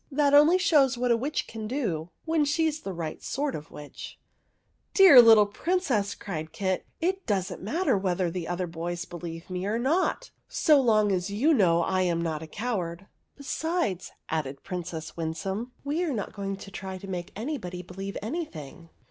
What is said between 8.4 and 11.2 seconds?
other boys believe me or not, so long